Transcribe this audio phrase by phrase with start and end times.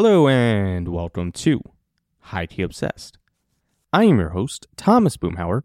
[0.00, 1.60] Hello and welcome to
[2.26, 3.18] Highkey Obsessed.
[3.92, 5.62] I am your host, Thomas Boomhauer,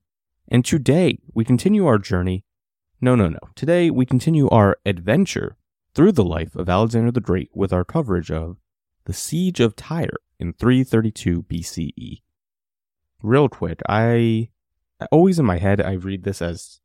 [0.47, 2.43] and today we continue our journey.
[2.99, 3.37] No, no, no.
[3.53, 5.55] Today we continue our adventure
[5.93, 8.57] through the life of Alexander the Great with our coverage of
[9.05, 12.23] the Siege of Tyre in 332 BCE.
[13.21, 14.49] Real quick, I
[15.11, 16.79] always in my head I read this as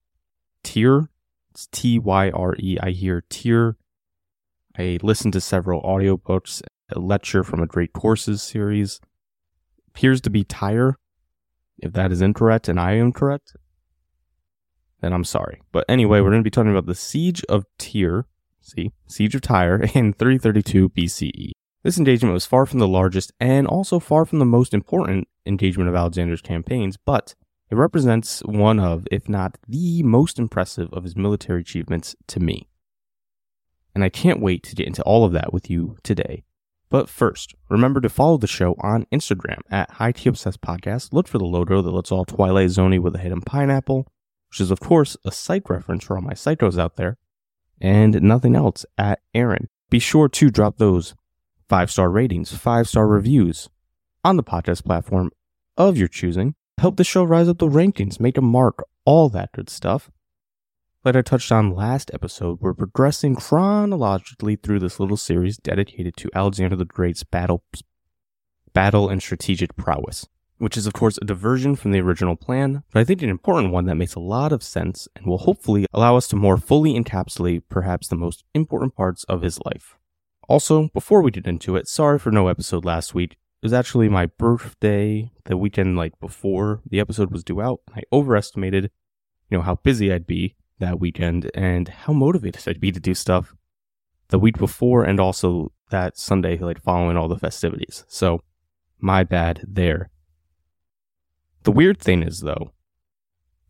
[0.62, 1.08] Tyre.
[1.52, 2.76] It's T Y R E.
[2.82, 3.78] I hear Tyre.
[4.78, 9.00] I listen to several audiobooks, a lecture from a great courses series.
[9.88, 10.96] Appears to be Tyre.
[11.78, 13.56] If that is incorrect and I am correct,
[15.00, 15.62] then I'm sorry.
[15.72, 18.26] But anyway, we're going to be talking about the Siege of Tyre.
[18.60, 21.52] See, Siege of Tyre in 332 BCE.
[21.84, 25.88] This engagement was far from the largest and also far from the most important engagement
[25.88, 27.34] of Alexander's campaigns, but
[27.70, 32.68] it represents one of, if not the most impressive of his military achievements to me.
[33.94, 36.44] And I can't wait to get into all of that with you today.
[36.90, 41.12] But first, remember to follow the show on Instagram at Highkey Obsessed Podcast.
[41.12, 44.10] Look for the logo that looks all Twilight Zoney with a hidden pineapple,
[44.50, 47.18] which is of course a psych reference for all my psychos out there,
[47.80, 49.68] and nothing else at Aaron.
[49.90, 51.14] Be sure to drop those
[51.68, 53.68] five star ratings, five star reviews
[54.24, 55.30] on the podcast platform
[55.76, 56.54] of your choosing.
[56.78, 60.10] Help the show rise up the rankings, make a mark, all that good stuff.
[61.04, 66.30] Like I touched on last episode, we're progressing chronologically through this little series dedicated to
[66.34, 67.62] Alexander the Great's battle,
[68.72, 70.26] battle and strategic prowess,
[70.58, 73.72] which is of course a diversion from the original plan, but I think an important
[73.72, 77.00] one that makes a lot of sense and will hopefully allow us to more fully
[77.00, 79.96] encapsulate perhaps the most important parts of his life.
[80.48, 83.32] Also, before we get into it, sorry for no episode last week.
[83.32, 87.82] It was actually my birthday the weekend like before the episode was due out.
[87.86, 88.90] And I overestimated,
[89.48, 93.14] you know, how busy I'd be that weekend and how motivated I'd be to do
[93.14, 93.54] stuff
[94.28, 98.04] the week before and also that Sunday, like following all the festivities.
[98.08, 98.42] So,
[98.98, 100.10] my bad there.
[101.62, 102.72] The weird thing is, though,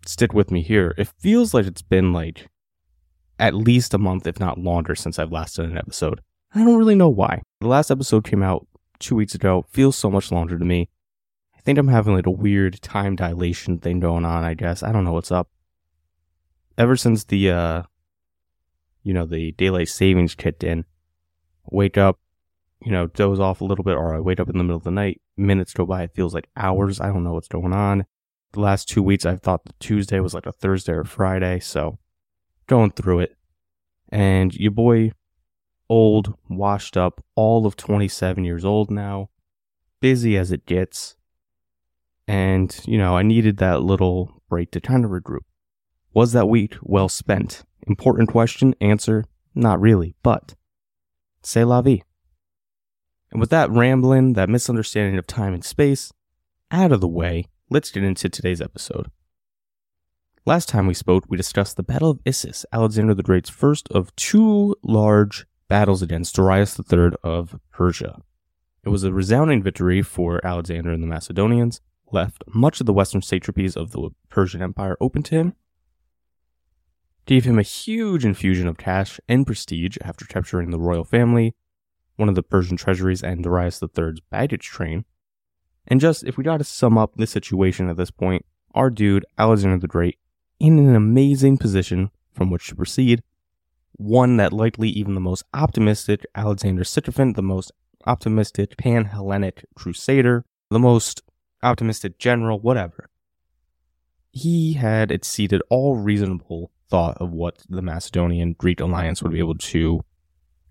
[0.04, 0.94] stick with me here.
[0.98, 2.48] It feels like it's been like
[3.38, 6.20] at least a month, if not longer, since I've last done an episode.
[6.54, 7.42] I don't really know why.
[7.60, 8.66] The last episode came out
[8.98, 9.64] two weeks ago.
[9.68, 10.88] Feels so much longer to me.
[11.56, 14.82] I think I'm having like a weird time dilation thing going on, I guess.
[14.82, 15.48] I don't know what's up
[16.78, 17.82] ever since the uh
[19.02, 20.84] you know the daylight savings kicked in
[21.70, 22.18] wake up
[22.82, 24.84] you know doze off a little bit or i wake up in the middle of
[24.84, 28.06] the night minutes go by it feels like hours i don't know what's going on.
[28.52, 31.98] The last two weeks i've thought the tuesday was like a thursday or friday so
[32.68, 33.36] going through it.
[34.10, 35.12] And your boy
[35.88, 39.30] old washed up all of 27 years old now
[40.00, 41.16] busy as it gets.
[42.28, 45.44] And you know i needed that little break to kind of regroup
[46.12, 47.64] was that week well spent?
[47.86, 49.24] Important question, answer,
[49.54, 50.54] not really, but
[51.42, 52.02] c'est la vie.
[53.30, 56.12] And with that rambling, that misunderstanding of time and space
[56.70, 59.10] out of the way, let's get into today's episode.
[60.46, 64.14] Last time we spoke, we discussed the Battle of Issus, Alexander the Great's first of
[64.16, 68.22] two large battles against Darius III of Persia.
[68.82, 73.20] It was a resounding victory for Alexander and the Macedonians, left much of the western
[73.20, 75.54] satrapies of the Persian Empire open to him,
[77.28, 81.54] gave him a huge infusion of cash and prestige after capturing the royal family,
[82.16, 85.04] one of the Persian treasuries, and Darius III's baggage train.
[85.86, 89.78] And just, if we gotta sum up the situation at this point, our dude, Alexander
[89.78, 90.18] the Great,
[90.58, 93.22] in an amazing position from which to proceed,
[93.92, 97.72] one that likely even the most optimistic Alexander Sycophant, the most
[98.06, 101.20] optimistic pan Hellenic crusader, the most
[101.62, 103.10] optimistic general, whatever.
[104.32, 109.56] He had exceeded all reasonable thought of what the Macedonian Greek alliance would be able
[109.56, 110.04] to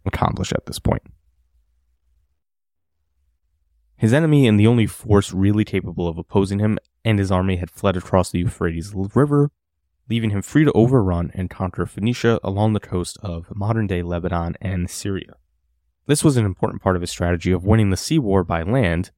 [0.05, 1.03] accomplish at this point.
[3.97, 7.71] His enemy and the only force really capable of opposing him and his army had
[7.71, 9.49] fled across the Euphrates River,
[10.07, 14.55] leaving him free to overrun and conquer Phoenicia along the coast of modern day Lebanon
[14.61, 15.35] and Syria.
[16.05, 19.11] This was an important part of his strategy of winning the sea war by land,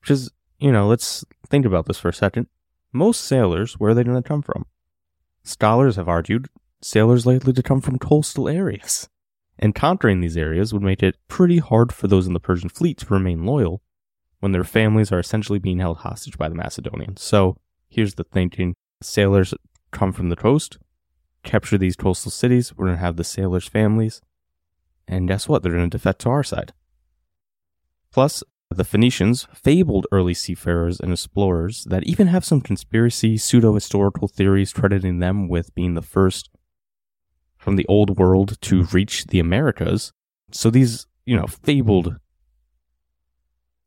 [0.00, 2.48] which is, you know, let's think about this for a second.
[2.92, 4.66] Most sailors, where are they going to come from?
[5.46, 6.48] Scholars have argued
[6.82, 9.08] sailors likely to come from coastal areas,
[9.60, 12.98] and conquering these areas would make it pretty hard for those in the Persian fleet
[12.98, 13.80] to remain loyal
[14.40, 17.22] when their families are essentially being held hostage by the Macedonians.
[17.22, 17.56] So
[17.88, 19.54] here's the thinking sailors
[19.92, 20.78] come from the coast,
[21.44, 24.20] capture these coastal cities, we're going to have the sailors' families,
[25.06, 25.62] and guess what?
[25.62, 26.72] They're going to defect to our side.
[28.10, 34.28] Plus, the Phoenicians, fabled early seafarers and explorers that even have some conspiracy pseudo historical
[34.28, 36.50] theories crediting them with being the first
[37.56, 40.12] from the old world to reach the Americas.
[40.50, 42.16] So these, you know, fabled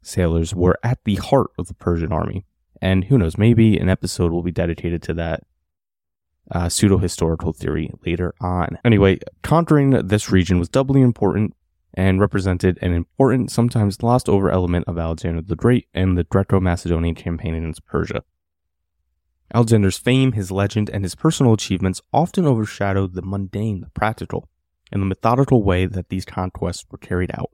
[0.01, 2.45] sailors were at the heart of the Persian army.
[2.81, 5.43] And who knows, maybe an episode will be dedicated to that
[6.51, 8.79] uh, pseudo historical theory later on.
[8.85, 11.53] Anyway, conquering this region was doubly important
[11.93, 16.59] and represented an important, sometimes lost over element of Alexander the Great and the Greco
[16.59, 18.23] Macedonian campaign against Persia.
[19.53, 24.47] Alexander's fame, his legend, and his personal achievements often overshadowed the mundane, the practical,
[24.91, 27.49] and the methodical way that these conquests were carried out.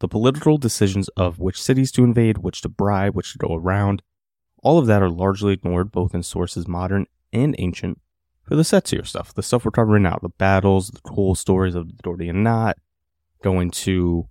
[0.00, 4.02] The political decisions of which cities to invade, which to bribe, which to go around,
[4.62, 8.00] all of that are largely ignored both in sources modern and ancient
[8.42, 11.88] for the sexier stuff, the stuff we're covering now, the battles, the cool stories of
[11.88, 12.76] the Gordian Knot,
[13.42, 14.26] going to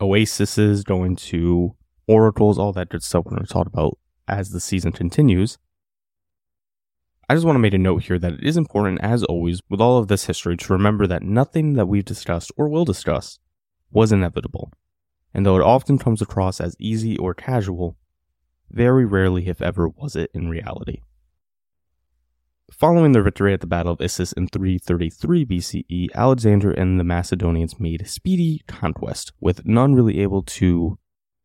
[0.00, 1.74] oases, going to
[2.08, 3.98] oracles, all that good stuff we're going to talk about
[4.28, 5.58] as the season continues.
[7.28, 9.80] I just want to make a note here that it is important, as always, with
[9.80, 13.38] all of this history, to remember that nothing that we've discussed or will discuss
[13.90, 14.72] was inevitable.
[15.32, 17.96] And though it often comes across as easy or casual,
[18.70, 21.00] very rarely, if ever, was it in reality.
[22.70, 27.78] Following their victory at the Battle of Issus in 333 BCE, Alexander and the Macedonians
[27.78, 30.98] made a speedy conquest, with none really able to,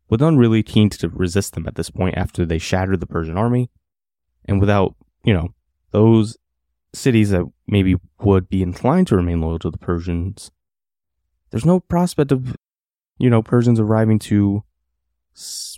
[0.10, 3.38] with none really keen to resist them at this point after they shattered the Persian
[3.38, 3.70] army,
[4.46, 5.50] and without, you know,
[5.92, 6.38] those
[6.94, 10.52] cities that maybe would be inclined to remain loyal to the Persians,
[11.52, 12.56] there's no prospect of,
[13.18, 14.64] you know, Persians arriving to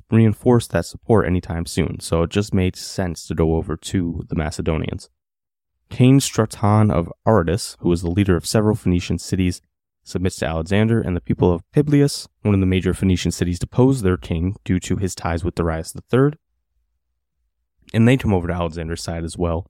[0.09, 1.99] reinforce that support anytime soon.
[1.99, 5.09] So it just made sense to go over to the Macedonians.
[5.89, 9.61] King Straton of Aradus, who was the leader of several Phoenician cities,
[10.03, 14.01] submits to Alexander, and the people of Byblos, one of the major Phoenician cities, depose
[14.01, 16.31] their king due to his ties with Darius III.
[17.93, 19.69] And they come over to Alexander's side as well.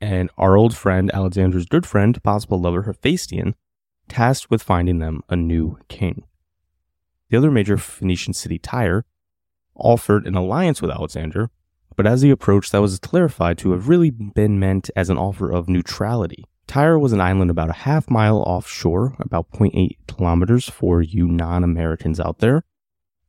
[0.00, 3.54] And our old friend, Alexander's good friend, possible lover Hephaestion,
[4.08, 6.24] tasked with finding them a new king.
[7.30, 9.04] The other major Phoenician city, Tyre,
[9.74, 11.50] offered an alliance with Alexander,
[11.96, 15.50] but as he approached, that was clarified to have really been meant as an offer
[15.50, 16.44] of neutrality.
[16.66, 21.64] Tyre was an island about a half mile offshore, about 0.8 kilometers for you non
[21.64, 22.64] Americans out there,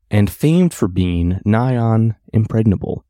[0.10, 3.04] and famed for being nigh on impregnable.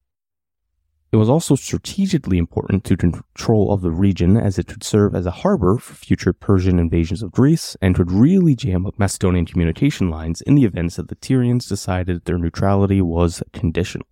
[1.11, 5.27] It was also strategically important to control of the region as it could serve as
[5.27, 10.09] a harbor for future Persian invasions of Greece and could really jam up Macedonian communication
[10.09, 14.07] lines in the events that the Tyrians decided their neutrality was conditional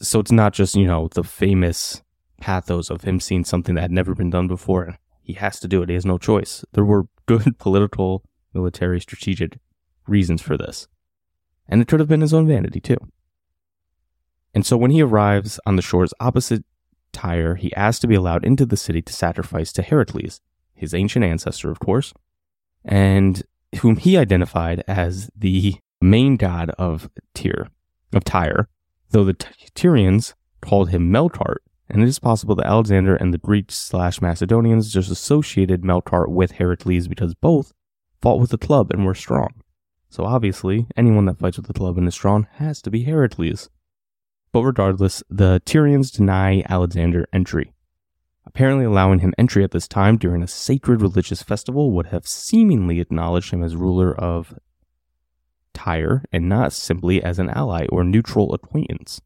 [0.00, 2.02] so it's not just, you know, the famous
[2.40, 4.96] pathos of him seeing something that had never been done before.
[5.22, 5.88] He has to do it.
[5.88, 6.64] He has no choice.
[6.72, 8.24] There were good political,
[8.54, 9.58] military, strategic
[10.06, 10.88] reasons for this.
[11.68, 12.96] And it could have been his own vanity, too.
[14.52, 16.64] And so when he arrives on the shores opposite
[17.12, 20.40] Tyre, he asks to be allowed into the city to sacrifice to Heracles,
[20.74, 22.12] his ancient ancestor, of course,
[22.84, 23.42] and
[23.80, 27.68] whom he identified as the main god of Tyre,
[28.12, 28.68] of Tyre,
[29.10, 29.34] though the
[29.74, 34.92] Tyrians called him Melkart, and it is possible that Alexander and the Greeks slash Macedonians
[34.92, 37.72] just associated Melkart with Heracles because both
[38.20, 39.48] fought with the club and were strong.
[40.08, 43.70] So obviously, anyone that fights with the club and is strong has to be Heracles.
[44.52, 47.72] But regardless, the Tyrians deny Alexander entry.
[48.44, 52.98] Apparently, allowing him entry at this time during a sacred religious festival would have seemingly
[52.98, 54.58] acknowledged him as ruler of
[55.74, 59.20] Tyre and not simply as an ally or neutral acquaintance,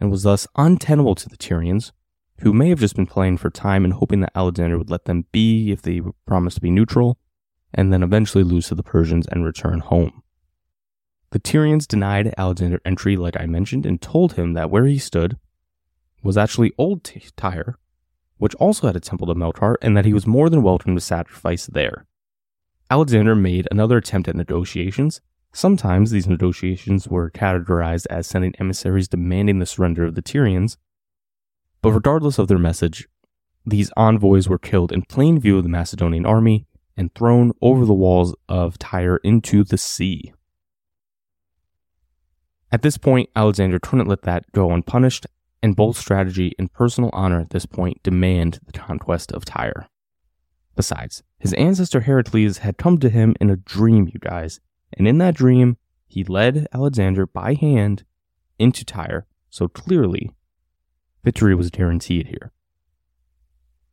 [0.00, 1.92] and was thus untenable to the Tyrians,
[2.40, 5.26] who may have just been playing for time and hoping that Alexander would let them
[5.32, 7.18] be if they promised to be neutral,
[7.74, 10.22] and then eventually lose to the Persians and return home.
[11.30, 15.38] The Tyrians denied Alexander entry, like I mentioned, and told him that where he stood
[16.22, 17.78] was actually Old Tyre,
[18.38, 21.00] which also had a temple to Melkart, and that he was more than welcome to
[21.00, 22.06] sacrifice there.
[22.90, 25.20] Alexander made another attempt at negotiations,
[25.52, 30.76] Sometimes these negotiations were categorized as sending emissaries demanding the surrender of the Tyrians,
[31.82, 33.08] but regardless of their message,
[33.66, 36.66] these envoys were killed in plain view of the Macedonian army
[36.96, 40.32] and thrown over the walls of Tyre into the sea.
[42.72, 45.26] At this point, Alexander couldn't let that go unpunished,
[45.62, 49.88] and both strategy and personal honor at this point demand the conquest of Tyre.
[50.76, 54.60] Besides, his ancestor Heracles had come to him in a dream, you guys,
[54.92, 58.04] and in that dream, he led Alexander by hand
[58.58, 60.30] into Tyre, so clearly
[61.22, 62.52] victory was guaranteed here.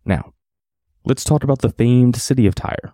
[0.06, 0.34] Now,
[1.06, 2.94] let's talk about the famed city of Tyre,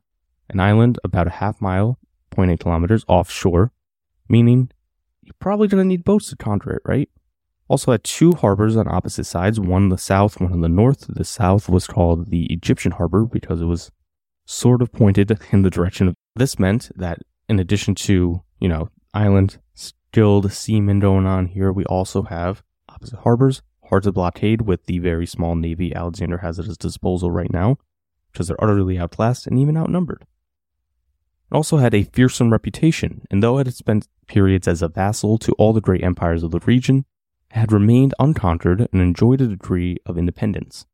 [0.50, 2.00] an island about a half mile,
[2.32, 3.72] 0.8 kilometers offshore,
[4.28, 4.72] meaning
[5.22, 7.10] you're probably going to need boats to conquer it, right?
[7.68, 11.06] Also had two harbors on opposite sides, one in the south, one in the north.
[11.08, 13.90] The south was called the Egyptian harbor because it was
[14.46, 17.20] sort of pointed in the direction of this meant that
[17.50, 21.72] in addition to, you know, island skilled seamen going on here.
[21.72, 26.60] We also have opposite harbors, hard to blockade with the very small navy Alexander has
[26.60, 27.78] at his disposal right now,
[28.32, 30.26] because they're utterly outclassed and even outnumbered.
[31.52, 35.38] It also had a fearsome reputation, and though it had spent periods as a vassal
[35.40, 37.06] to all the great empires of the region,
[37.52, 40.86] it had remained unconquered and enjoyed a degree of independence.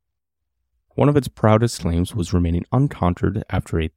[0.96, 3.91] One of its proudest claims was remaining unconquered after a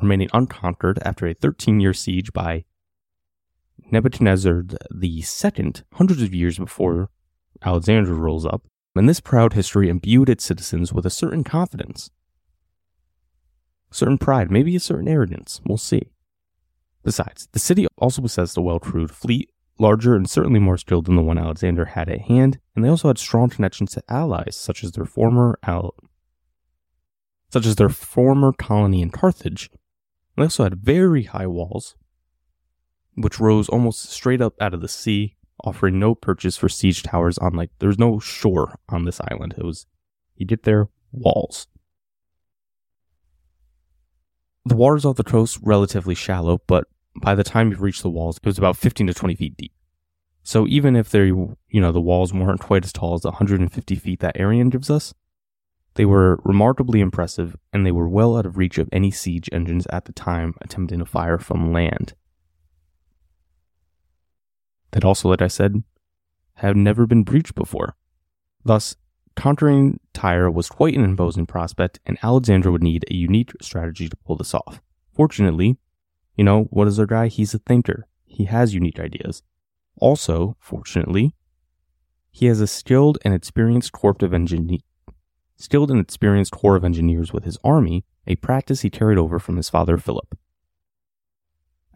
[0.00, 2.64] remaining unconquered after a 13-year siege by
[3.90, 4.64] Nebuchadnezzar
[5.02, 7.10] II, hundreds of years before
[7.62, 8.62] Alexander rolls up,
[8.94, 12.10] and this proud history imbued its citizens with a certain confidence,
[13.90, 15.60] certain pride, maybe a certain arrogance.
[15.66, 16.10] We'll see.
[17.04, 21.16] Besides, the city also possessed a well crewed fleet, larger and certainly more skilled than
[21.16, 24.84] the one Alexander had at hand, and they also had strong connections to allies, such
[24.84, 25.94] as their former al-
[27.50, 29.70] such as their former colony in Carthage.
[30.38, 31.96] They also had very high walls,
[33.16, 37.38] which rose almost straight up out of the sea, offering no purchase for siege towers
[37.38, 39.54] on like there's no shore on this island.
[39.58, 39.86] It was
[40.36, 41.66] you get there, walls.
[44.64, 46.84] The waters off the coast relatively shallow, but
[47.20, 49.72] by the time you reach the walls, it was about 15 to 20 feet deep.
[50.44, 53.96] So even if they, you know, the walls weren't quite as tall as the 150
[53.96, 55.14] feet that Arrian gives us,
[55.98, 59.84] they were remarkably impressive and they were well out of reach of any siege engines
[59.90, 62.14] at the time attempting to fire from land.
[64.92, 65.82] That also, like I said,
[66.54, 67.96] had never been breached before.
[68.64, 68.94] Thus,
[69.34, 74.16] conquering Tyre was quite an imposing prospect, and Alexander would need a unique strategy to
[74.18, 74.80] pull this off.
[75.12, 75.78] Fortunately,
[76.36, 77.26] you know, what is our guy?
[77.26, 78.06] He's a thinker.
[78.24, 79.42] He has unique ideas.
[80.00, 81.34] Also, fortunately,
[82.30, 84.82] he has a skilled and experienced corps of engineers
[85.58, 89.56] skilled and experienced corps of engineers with his army, a practice he carried over from
[89.56, 90.38] his father Philip.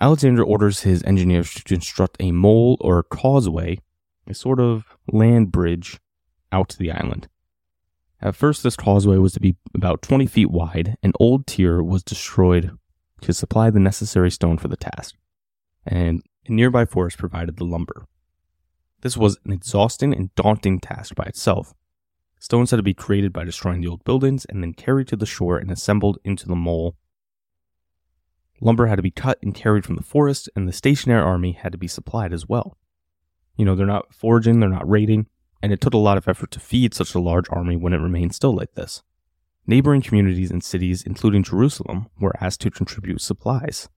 [0.01, 3.79] Alexander orders his engineers to construct a mole or causeway,
[4.27, 6.01] a sort of land bridge,
[6.51, 7.29] out to the island.
[8.21, 12.03] At first, this causeway was to be about 20 feet wide, and Old Tyre was
[12.03, 12.73] destroyed
[13.21, 15.15] to supply the necessary stone for the task,
[15.87, 18.07] and a nearby forest provided the lumber.
[19.03, 21.75] This was an exhausting and daunting task by itself.
[22.43, 25.25] Stones had to be created by destroying the old buildings and then carried to the
[25.25, 26.97] shore and assembled into the mole.
[28.61, 31.71] Lumber had to be cut and carried from the forest, and the stationary army had
[31.71, 32.77] to be supplied as well.
[33.57, 35.29] You know, they're not foraging, they're not raiding,
[35.63, 37.99] and it took a lot of effort to feed such a large army when it
[37.99, 39.05] remained still like this.
[39.65, 43.89] Neighboring communities and cities, including Jerusalem, were asked to contribute supplies.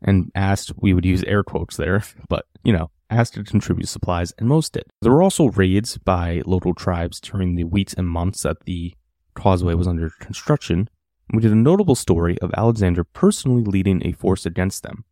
[0.00, 4.32] And asked, we would use air quotes there, but, you know, asked to contribute supplies,
[4.38, 4.84] and most did.
[5.00, 8.94] There were also raids by local tribes during the weeks and months that the
[9.34, 10.88] causeway was under construction.
[11.32, 15.04] We did a notable story of Alexander personally leading a force against them.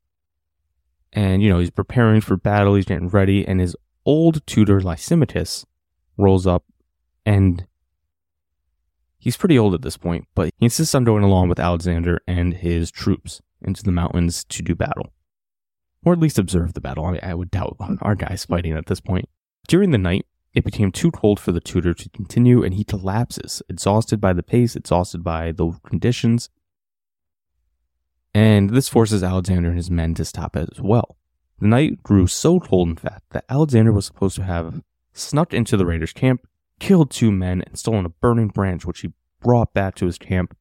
[1.12, 5.64] And, you know, he's preparing for battle, he's getting ready, and his old tutor Lysimachus
[6.16, 6.64] rolls up
[7.24, 7.66] and
[9.18, 12.54] he's pretty old at this point, but he insists on going along with Alexander and
[12.54, 15.12] his troops into the mountains to do battle.
[16.06, 17.04] Or at least observe the battle.
[17.04, 19.28] I, mean, I would doubt our guys fighting at this point.
[19.66, 23.60] During the night, it became too cold for the tutor to continue and he collapses,
[23.68, 26.48] exhausted by the pace, exhausted by the conditions.
[28.32, 31.16] And this forces Alexander and his men to stop as well.
[31.58, 34.82] The night grew so cold, in fact, that Alexander was supposed to have
[35.12, 36.46] snuck into the raiders' camp,
[36.78, 40.56] killed two men, and stolen a burning branch which he brought back to his camp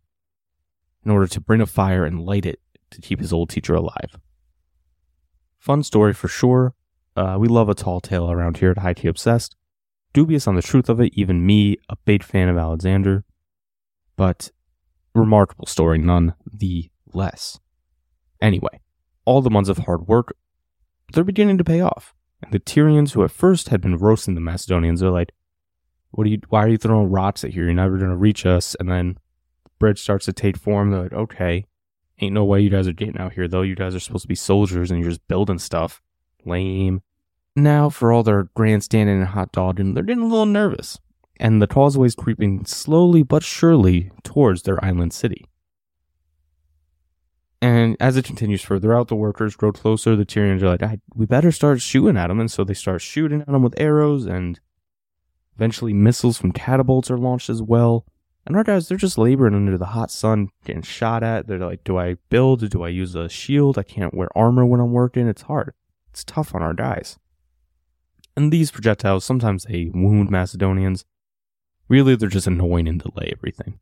[1.05, 2.59] in order to bring a fire and light it
[2.89, 4.17] to keep his old teacher alive.
[5.65, 6.75] Fun story for sure.
[7.15, 9.55] Uh, we love a tall tale around here at Highkey Obsessed.
[10.13, 13.25] Dubious on the truth of it, even me, a big fan of Alexander.
[14.15, 14.51] But
[15.15, 17.59] remarkable story none the less.
[18.39, 18.79] Anyway,
[19.25, 20.35] all the months of hard work
[21.13, 22.13] they're beginning to pay off.
[22.43, 25.31] And the Tyrians, who at first had been roasting the Macedonians, are like,
[26.11, 26.41] "What are you?
[26.49, 27.63] Why are you throwing rocks at here?
[27.63, 29.17] You're never gonna reach us." And then
[29.63, 30.91] the bridge starts to take form.
[30.91, 31.65] They're like, "Okay,
[32.19, 33.61] ain't no way you guys are getting out here though.
[33.61, 36.01] You guys are supposed to be soldiers and you're just building stuff.
[36.45, 37.01] Lame."
[37.55, 40.99] Now, for all their grandstanding and hot dogging, they're getting a little nervous,
[41.39, 45.45] and the causeway's creeping slowly but surely towards their island city.
[47.61, 50.15] And as it continues further out, the workers grow closer.
[50.15, 52.39] The Tyrians are like, we better start shooting at them.
[52.39, 54.59] And so they start shooting at them with arrows, and
[55.55, 58.05] eventually missiles from catapults are launched as well.
[58.45, 61.47] And our guys, they're just laboring under the hot sun, getting shot at.
[61.47, 62.69] They're like, do I build?
[62.69, 63.77] Do I use a shield?
[63.77, 65.27] I can't wear armor when I'm working.
[65.27, 65.73] It's hard.
[66.11, 67.17] It's tough on our guys.
[68.37, 71.05] And these projectiles, sometimes they wound Macedonians.
[71.87, 73.79] Really, they're just annoying and delay everything.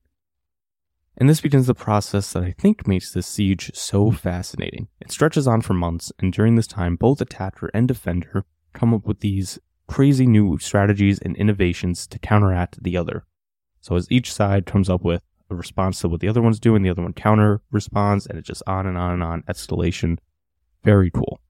[1.17, 4.87] And this begins the process that I think makes this siege so fascinating.
[4.99, 9.05] It stretches on for months, and during this time, both attacker and defender come up
[9.05, 13.25] with these crazy new strategies and innovations to counteract the other.
[13.83, 16.83] So as each side comes up with a response to what the other one's doing,
[16.83, 20.19] the other one counter responds, and it's just on and on and on, escalation.
[20.85, 21.41] Very cool.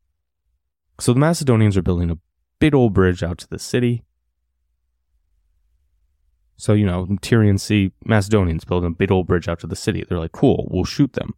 [1.00, 2.18] So the Macedonians are building a
[2.58, 4.04] big old bridge out to the city.
[6.58, 10.04] So, you know, Tyrians see Macedonians building a big old bridge out to the city.
[10.04, 11.36] They're like, cool, we'll shoot them.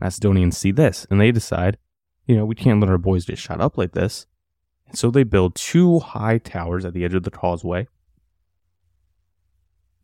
[0.00, 1.76] Macedonians see this and they decide,
[2.26, 4.24] you know, we can't let our boys get shot up like this.
[4.86, 7.86] And so they build two high towers at the edge of the causeway,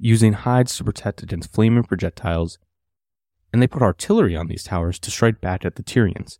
[0.04, 2.58] using hides to protect against flaming projectiles.
[3.50, 6.38] And they put artillery on these towers to strike back at the Tyrians.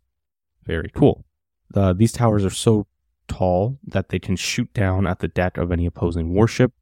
[0.63, 1.25] Very cool.
[1.73, 2.85] Uh, these towers are so
[3.27, 6.73] tall that they can shoot down at the deck of any opposing warship,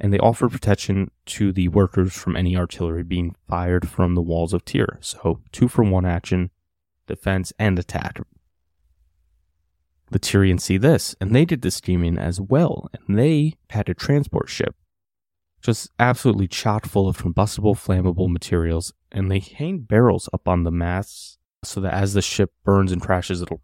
[0.00, 4.52] and they offer protection to the workers from any artillery being fired from the walls
[4.52, 4.98] of Tyre.
[5.00, 6.50] So, two for one action,
[7.06, 8.20] defense, and attack.
[10.10, 13.94] The Tyrians see this, and they did the scheming as well, and they had a
[13.94, 14.74] transport ship,
[15.60, 20.70] just absolutely chock full of combustible, flammable materials, and they hang barrels up on the
[20.70, 23.60] masts so that as the ship burns and crashes, it'll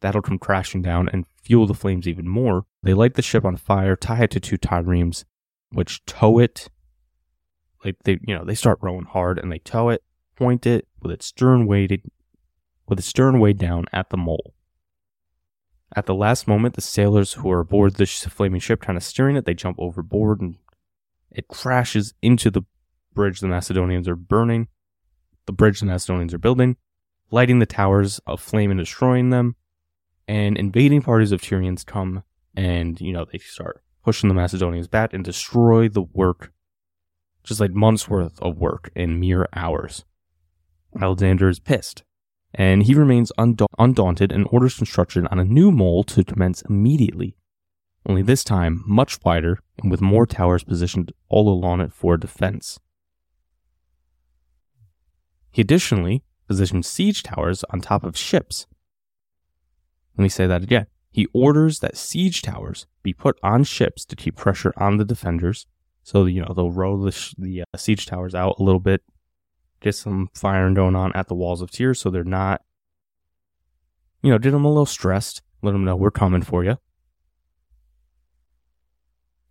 [0.00, 2.66] that'll come crashing down and fuel the flames even more.
[2.82, 5.24] They light the ship on fire, tie it to two triremes,
[5.70, 6.68] which tow it.
[7.84, 10.02] Like they, you know, they start rowing hard and they tow it,
[10.34, 12.02] point it with its stern weighted,
[12.88, 14.54] with its stern weighed down at the mole.
[15.94, 19.36] At the last moment, the sailors who are aboard the flaming ship trying to steering
[19.36, 20.56] it, they jump overboard and
[21.36, 22.62] it crashes into the
[23.12, 24.68] bridge the Macedonians are burning,
[25.44, 26.76] the bridge the Macedonians are building,
[27.30, 29.54] lighting the towers of flame and destroying them
[30.26, 32.24] and invading parties of Tyrians come
[32.56, 36.52] and, you know, they start pushing the Macedonians back and destroy the work,
[37.44, 40.04] just like months worth of work in mere hours.
[41.00, 42.02] Alexander is pissed,
[42.54, 47.36] and he remains unda- undaunted and orders construction on a new mole to commence immediately.
[48.08, 52.78] Only this time, much wider and with more towers positioned all along it for defense.
[55.50, 58.66] He additionally positioned siege towers on top of ships
[60.16, 60.86] let me say that again.
[61.10, 65.66] He orders that siege towers be put on ships to keep pressure on the defenders.
[66.02, 69.02] So, you know, they'll row the, sh- the uh, siege towers out a little bit,
[69.80, 72.62] get some firing going on at the walls of Tyre so they're not,
[74.22, 76.78] you know, get them a little stressed, let them know we're coming for you.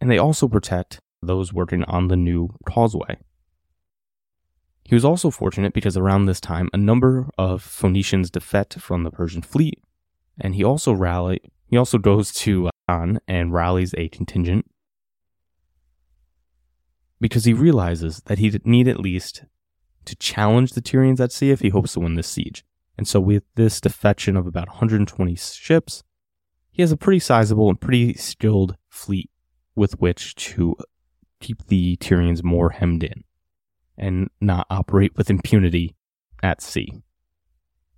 [0.05, 3.17] And they also protect those working on the new causeway.
[4.83, 9.09] He was also fortunate because around this time, a number of Phoenicians defect from the
[9.09, 9.81] Persian fleet
[10.39, 11.41] and he also rally.
[11.65, 14.69] He also goes to uh, Khan and rallies a contingent
[17.19, 19.45] because he realizes that he need at least
[20.05, 22.63] to challenge the Tyrians at sea if he hopes to win this siege.
[22.95, 26.03] And so, with this defection of about 120 ships,
[26.69, 29.31] he has a pretty sizable and pretty skilled fleet
[29.75, 30.75] with which to
[31.39, 33.23] keep the Tyrians more hemmed in
[33.97, 35.95] and not operate with impunity
[36.41, 37.01] at sea.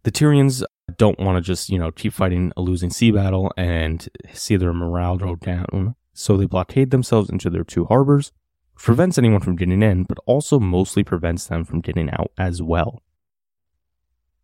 [0.03, 0.63] The Tyrians
[0.97, 4.73] don't want to just, you know, keep fighting a losing sea battle and see their
[4.73, 5.95] morale go down.
[6.13, 8.31] So they blockade themselves into their two harbors,
[8.75, 13.03] prevents anyone from getting in, but also mostly prevents them from getting out as well.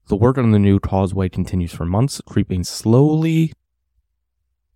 [0.07, 3.53] The work on the new causeway continues for months, creeping slowly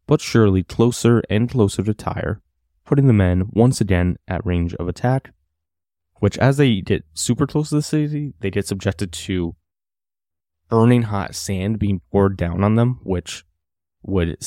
[0.08, 2.42] but surely closer and closer to Tyre,
[2.88, 5.34] putting the men once again at range of attack,
[6.20, 9.56] which as they get super close to the city, they get subjected to
[10.70, 13.44] burning hot sand being poured down on them, which
[14.02, 14.38] would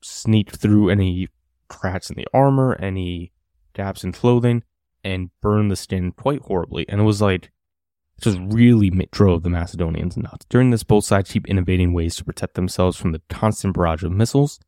[0.00, 1.28] sneak through any
[1.68, 3.32] cracks in the armor, any
[3.74, 4.62] gaps in clothing,
[5.04, 6.88] and burn the skin quite horribly.
[6.88, 10.46] And it was like, it just really drove the Macedonians nuts.
[10.48, 14.12] During this, both sides keep innovating ways to protect themselves from the constant barrage of
[14.12, 14.60] missiles.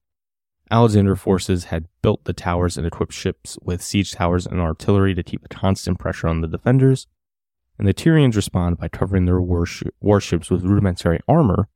[0.70, 5.22] Alexander forces had built the towers and equipped ships with siege towers and artillery to
[5.22, 7.07] keep a constant pressure on the defenders
[7.79, 11.68] and the Tyrians respond by covering their warships with rudimentary armor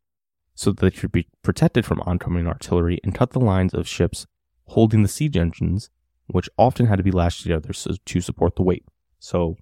[0.55, 4.27] so that they could be protected from oncoming artillery and cut the lines of ships
[4.67, 5.91] holding the siege engines,
[6.27, 7.71] which often had to be lashed together
[8.05, 8.85] to support the weight.
[9.19, 9.57] So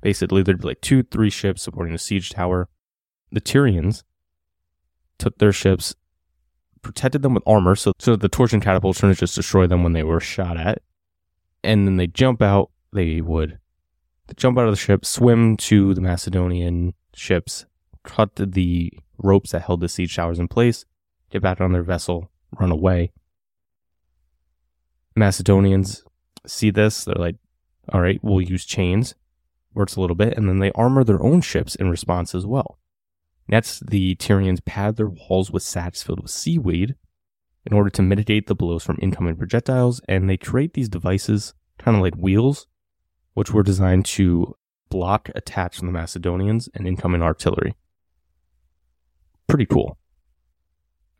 [0.00, 2.68] basically, there'd be like two, three ships supporting a siege tower.
[3.30, 4.02] The Tyrians
[5.18, 5.94] took their ships,
[6.88, 9.92] protected them with armor so, so the torch and catapults wouldn't just destroy them when
[9.92, 10.80] they were shot at.
[11.62, 13.58] And then they jump out, they would
[14.36, 17.66] jump out of the ship, swim to the Macedonian ships,
[18.04, 20.86] cut the ropes that held the siege towers in place,
[21.28, 23.12] get back on their vessel, run away.
[25.14, 26.04] Macedonians
[26.46, 27.36] see this, they're like,
[27.92, 29.14] all right, we'll use chains.
[29.74, 32.78] works a little bit, and then they armor their own ships in response as well.
[33.48, 36.96] Next, the Tyrians pad their walls with sacks filled with seaweed
[37.64, 41.96] in order to mitigate the blows from incoming projectiles, and they create these devices, kind
[41.96, 42.66] of like wheels,
[43.34, 44.54] which were designed to
[44.90, 47.74] block attacks from the Macedonians and incoming artillery.
[49.46, 49.98] Pretty cool.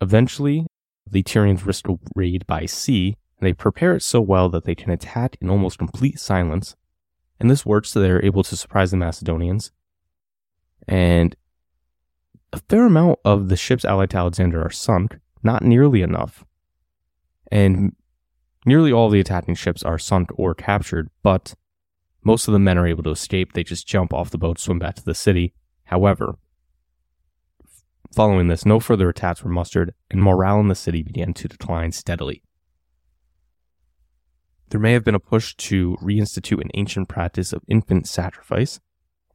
[0.01, 0.67] Eventually,
[1.11, 4.75] the Tyrians risk a raid by sea, and they prepare it so well that they
[4.75, 6.77] can attack in almost complete silence.
[7.41, 9.71] And this works so they're able to surprise the Macedonians.
[10.87, 11.37] And
[12.53, 16.45] a fair amount of the ships allied to Alexander are sunk, not nearly enough.
[17.51, 17.95] And
[18.65, 21.55] nearly all the attacking ships are sunk or captured, but
[22.23, 23.53] most of the men are able to escape.
[23.53, 25.55] They just jump off the boat, swim back to the city.
[25.85, 26.37] However,
[28.15, 31.93] following this, no further attacks were mustered, and morale in the city began to decline
[31.93, 32.43] steadily.
[34.71, 38.81] There may have been a push to reinstitute an ancient practice of infant sacrifice,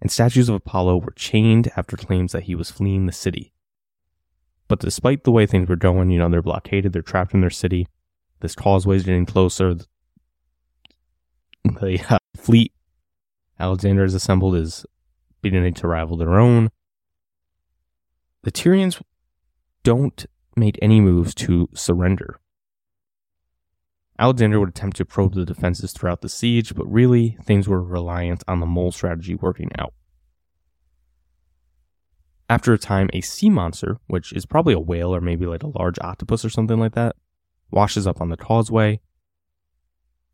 [0.03, 3.53] and statues of Apollo were chained after claims that he was fleeing the city.
[4.67, 7.49] But despite the way things were going, you know, they're blockaded, they're trapped in their
[7.49, 7.87] city,
[8.41, 9.75] this causeway is getting closer,
[11.63, 12.73] the uh, fleet
[13.57, 14.85] Alexander has assembled is
[15.41, 16.69] beginning to rival their own.
[18.41, 19.01] The Tyrians
[19.83, 20.25] don't
[20.57, 22.41] make any moves to surrender.
[24.23, 28.41] Alexander would attempt to probe the defenses throughout the siege, but really things were reliant
[28.47, 29.93] on the mole strategy working out.
[32.49, 35.77] After a time, a sea monster, which is probably a whale or maybe like a
[35.77, 37.17] large octopus or something like that,
[37.69, 39.01] washes up on the causeway,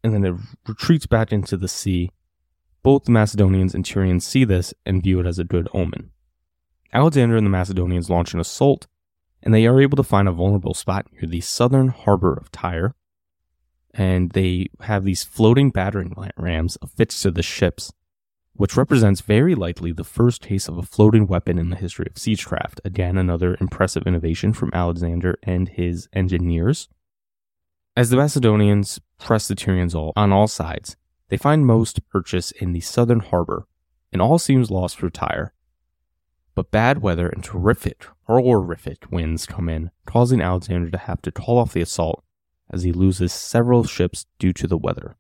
[0.04, 0.36] and then it
[0.68, 2.12] retreats back into the sea.
[2.84, 6.12] Both the Macedonians and Tyrians see this and view it as a good omen.
[6.94, 8.86] Alexander and the Macedonians launch an assault,
[9.42, 12.94] and they are able to find a vulnerable spot near the southern harbor of Tyre,
[13.94, 17.92] and they have these floating battering rams affixed to the ships,
[18.54, 22.16] which represents very likely the first case of a floating weapon in the history of
[22.16, 22.80] siegecraft.
[22.84, 26.88] Again, another impressive innovation from Alexander and his engineers.
[27.96, 30.96] As the Macedonians press the Tyrians all, on all sides,
[31.30, 33.68] they find most purchase in the southern harbor,
[34.12, 35.54] and all seems lost for Tyre.
[36.56, 41.58] But bad weather and terrific, horrific winds come in, causing Alexander to have to call
[41.58, 42.24] off the assault
[42.70, 45.16] as he loses several ships due to the weather.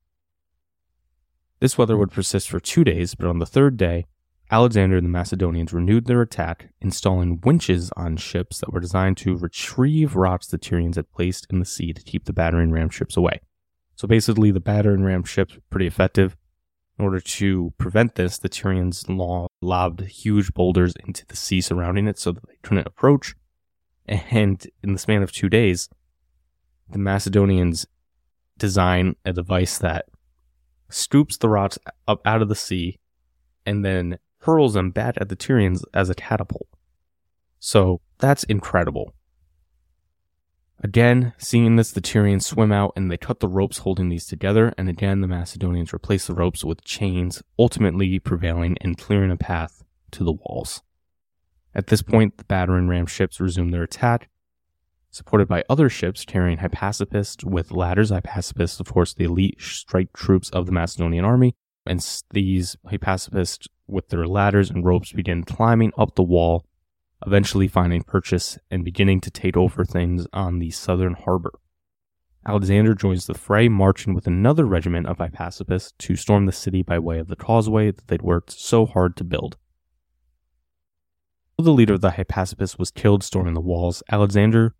[1.60, 4.06] This weather would persist for two days, but on the third day,
[4.52, 9.38] Alexander and the Macedonians renewed their attack, installing winches on ships that were designed to
[9.38, 13.16] retrieve rocks the Tyrians had placed in the sea to keep the battering ram ships
[13.16, 13.42] away.
[13.96, 16.36] So basically, the battering ram ships were pretty effective.
[16.98, 19.06] In order to prevent this, the Tyrians
[19.62, 23.36] lobbed huge boulders into the sea surrounding it so that they couldn't approach.
[24.08, 25.90] And in the span of two days,
[26.90, 27.86] the Macedonians
[28.58, 30.06] design a device that
[30.90, 33.00] scoops the rocks up out of the sea
[33.66, 36.68] and then hurls them back at the Tyrians as a catapult.
[37.60, 39.14] So that's incredible.
[40.82, 44.74] Again, seeing this, the Tyrians swim out and they cut the ropes holding these together,
[44.78, 49.84] and again, the Macedonians replace the ropes with chains, ultimately prevailing and clearing a path
[50.12, 50.82] to the walls.
[51.76, 54.30] At this point, the battering ram ships resume their attack,
[55.12, 58.12] supported by other ships carrying Hypaspes with ladders.
[58.12, 64.10] Hypaspes, of course, the elite strike troops of the Macedonian army, and these Hypaspes with
[64.10, 66.66] their ladders and ropes begin climbing up the wall,
[67.26, 71.52] eventually finding purchase and beginning to take over things on the southern harbor.
[72.46, 76.98] Alexander joins the fray, marching with another regiment of Hypaspes to storm the city by
[76.98, 79.58] way of the causeway that they'd worked so hard to build.
[81.58, 84.02] The leader of the Hypaspes was killed storming the walls.
[84.10, 84.74] Alexander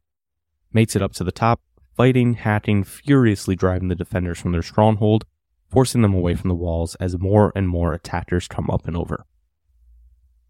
[0.72, 1.62] makes it up to the top,
[1.96, 5.26] fighting, hacking, furiously driving the defenders from their stronghold,
[5.70, 9.26] forcing them away from the walls as more and more attackers come up and over.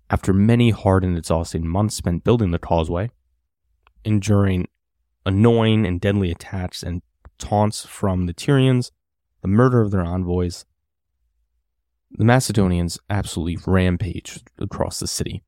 [0.10, 3.12] After many hard and exhausting months spent building the causeway,
[4.04, 4.68] enduring
[5.26, 7.02] annoying and deadly attacks and
[7.38, 8.92] taunts from the Tyrians,
[9.42, 10.66] the murder of their envoys,
[12.12, 15.44] the Macedonians absolutely rampaged across the city.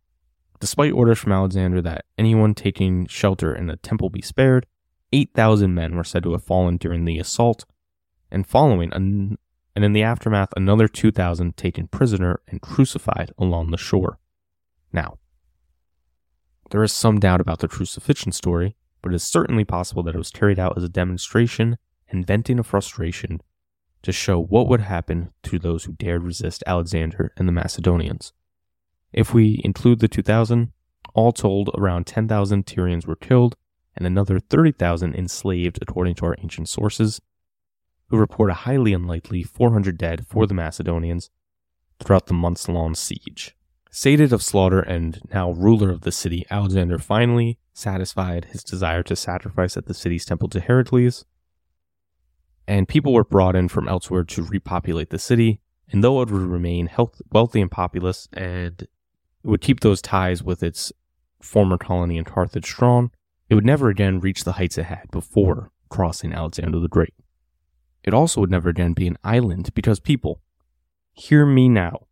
[0.61, 4.67] Despite orders from Alexander that anyone taking shelter in the temple be spared,
[5.11, 7.65] 8,000 men were said to have fallen during the assault,
[8.29, 9.39] and following, an,
[9.75, 14.19] and in the aftermath, another 2,000 taken prisoner and crucified along the shore.
[14.93, 15.17] Now,
[16.69, 20.19] there is some doubt about the crucifixion story, but it is certainly possible that it
[20.19, 23.41] was carried out as a demonstration and venting of frustration
[24.03, 28.31] to show what would happen to those who dared resist Alexander and the Macedonians.
[29.13, 30.71] If we include the 2,000,
[31.13, 33.55] all told, around 10,000 Tyrians were killed
[33.95, 37.21] and another 30,000 enslaved, according to our ancient sources,
[38.07, 41.29] who report a highly unlikely 400 dead for the Macedonians,
[41.99, 43.55] throughout the months long siege.
[43.89, 49.15] Sated of slaughter and now ruler of the city, Alexander finally satisfied his desire to
[49.15, 51.25] sacrifice at the city's temple to Heracles.
[52.67, 55.59] And people were brought in from elsewhere to repopulate the city.
[55.91, 58.87] And though it would remain health, wealthy and populous, and
[59.43, 60.91] it would keep those ties with its
[61.41, 63.11] former colony in Carthage strong,
[63.49, 67.13] it would never again reach the heights it had before crossing Alexander the Great.
[68.03, 70.41] It also would never again be an island because people,
[71.11, 72.07] hear me now,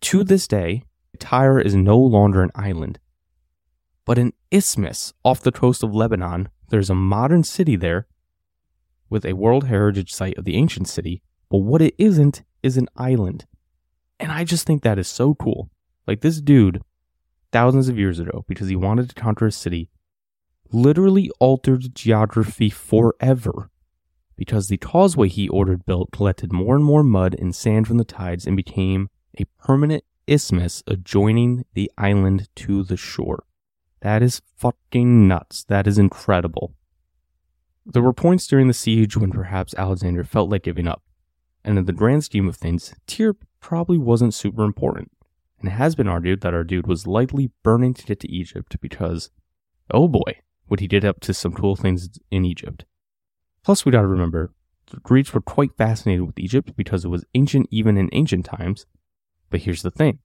[0.00, 0.84] to this day,
[1.18, 2.98] Tyre is no longer an island,
[4.04, 6.48] but an isthmus off the coast of Lebanon.
[6.70, 8.06] There's a modern city there
[9.10, 12.88] with a World Heritage Site of the ancient city, but what it isn't is an
[12.96, 13.46] island.
[14.18, 15.70] And I just think that is so cool.
[16.10, 16.82] Like this dude,
[17.52, 19.90] thousands of years ago, because he wanted to conquer a city,
[20.72, 23.70] literally altered geography forever.
[24.34, 28.04] Because the causeway he ordered built collected more and more mud and sand from the
[28.04, 33.44] tides and became a permanent isthmus adjoining the island to the shore.
[34.00, 35.62] That is fucking nuts.
[35.62, 36.74] That is incredible.
[37.86, 41.04] There were points during the siege when perhaps Alexander felt like giving up.
[41.64, 45.12] And in the grand scheme of things, Tyre probably wasn't super important.
[45.60, 48.76] And it has been argued that our dude was likely burning to get to Egypt
[48.80, 49.30] because,
[49.90, 52.84] oh boy, what he did up to some cool things in Egypt.
[53.62, 54.52] Plus, we gotta remember,
[54.90, 58.86] the Greeks were quite fascinated with Egypt because it was ancient even in ancient times,
[59.50, 60.20] but here's the thing.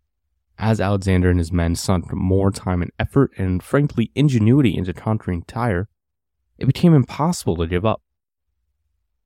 [0.57, 5.43] As Alexander and his men sunk more time and effort and frankly ingenuity into conquering
[5.43, 5.89] Tyre,
[6.57, 8.01] it became impossible to give up.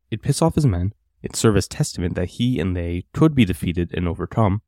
[0.09, 3.45] It pissed off his men, it served as testament that he and they could be
[3.45, 4.63] defeated and overcome,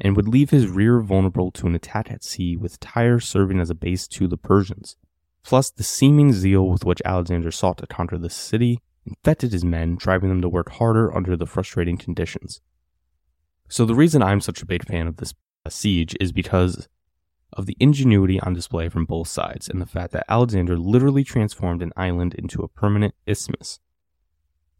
[0.00, 3.70] and would leave his rear vulnerable to an attack at sea with Tyre serving as
[3.70, 4.96] a base to the Persians.
[5.42, 9.96] Plus, the seeming zeal with which Alexander sought to conquer the city infected his men,
[9.96, 12.60] driving them to work harder under the frustrating conditions.
[13.68, 15.34] So the reason I'm such a big fan of this
[15.68, 16.88] siege is because
[17.52, 21.82] of the ingenuity on display from both sides and the fact that Alexander literally transformed
[21.82, 23.78] an island into a permanent isthmus.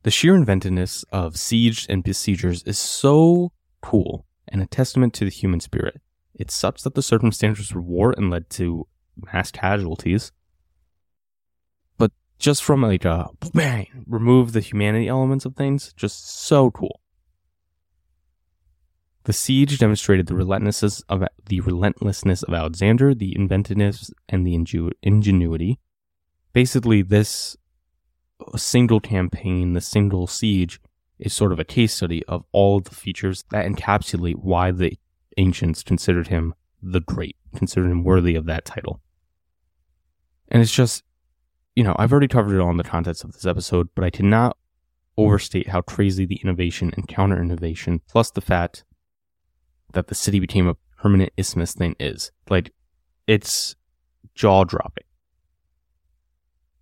[0.03, 5.31] The sheer inventiveness of siege and besiegers is so cool and a testament to the
[5.31, 6.01] human spirit.
[6.35, 8.87] It's such that the circumstances were war and led to
[9.33, 10.33] mass casualties.
[11.97, 17.01] But just from like a bang, remove the humanity elements of things, just so cool.
[19.25, 24.55] The siege demonstrated the relentlessness of the relentlessness of Alexander, the inventiveness and the
[25.03, 25.81] ingenuity.
[26.53, 27.57] Basically, this
[28.55, 30.81] single campaign, the single siege,
[31.19, 34.99] is sort of a case study of all of the features that encapsulate why the
[35.37, 39.01] ancients considered him the great, considered him worthy of that title.
[40.49, 41.03] And it's just,
[41.75, 44.11] you know, I've already covered it all in the context of this episode, but I
[44.11, 44.57] cannot
[45.17, 48.85] overstate how crazy the innovation and counter innovation, plus the fact
[49.93, 52.31] that the city became a permanent isthmus thing is.
[52.49, 52.73] Like,
[53.27, 53.75] it's
[54.35, 55.05] jaw dropping.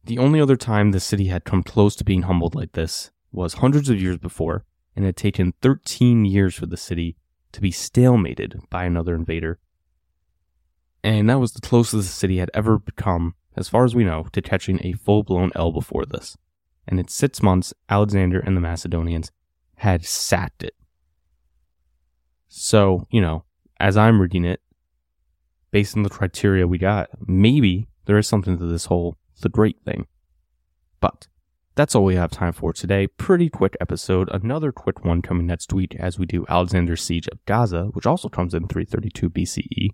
[0.05, 3.55] The only other time the city had come close to being humbled like this was
[3.55, 7.17] hundreds of years before, and it had taken 13 years for the city
[7.53, 9.59] to be stalemated by another invader.
[11.03, 14.27] And that was the closest the city had ever become, as far as we know,
[14.33, 16.37] to catching a full blown L before this.
[16.87, 19.31] And in six months, Alexander and the Macedonians
[19.77, 20.75] had sacked it.
[22.49, 23.45] So, you know,
[23.81, 24.61] as I'm reading it,
[25.71, 29.83] based on the criteria we got, maybe there is something to this whole the great
[29.85, 30.07] thing.
[31.01, 31.27] But
[31.75, 33.07] that's all we have time for today.
[33.07, 34.29] Pretty quick episode.
[34.33, 38.29] Another quick one coming next week as we do Alexander's Siege of Gaza, which also
[38.29, 39.89] comes in 332 BCE.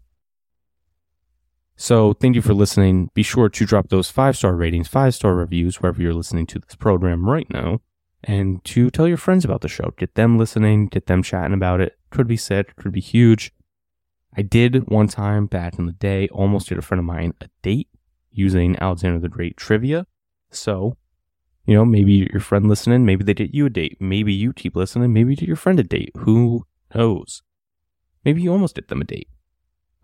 [1.76, 3.08] So thank you for listening.
[3.14, 6.58] Be sure to drop those five star ratings, five star reviews wherever you're listening to
[6.58, 7.80] this program right now
[8.22, 9.94] and to tell your friends about the show.
[9.96, 11.98] Get them listening, get them chatting about it.
[12.10, 13.52] Could be sick, could be huge.
[14.36, 17.48] I did one time back in the day almost get a friend of mine a
[17.62, 17.88] date
[18.30, 20.06] using Alexander the Great trivia.
[20.50, 20.96] So,
[21.66, 23.96] you know, maybe your friend listening, maybe they did you a date.
[24.00, 26.12] Maybe you keep listening, maybe you your friend a date.
[26.18, 27.42] Who knows?
[28.24, 29.28] Maybe you almost did them a date.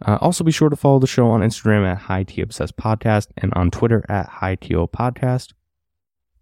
[0.04, 3.52] Uh, also, be sure to follow the show on Instagram at Highkey Obsessed Podcast and
[3.54, 5.52] on Twitter at HighkeyO Podcast.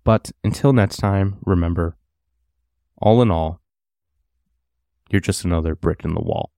[0.03, 1.97] But until next time, remember,
[2.99, 3.61] all in all,
[5.09, 6.51] you're just another brick in the wall.